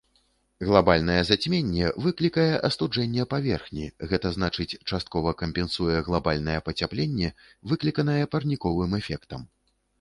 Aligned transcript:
Глабальнае 0.67 1.17
зацьменне 1.31 1.91
выклікае 2.05 2.45
астуджэнне 2.69 3.27
паверхні, 3.35 3.85
гэта 4.13 4.33
значыць 4.39 4.69
часткова 4.89 5.37
кампенсуе 5.45 6.01
глабальнае 6.11 6.59
пацяпленне, 6.71 7.29
выкліканае 7.73 8.21
парніковым 8.37 9.01
эфектам. 9.05 9.49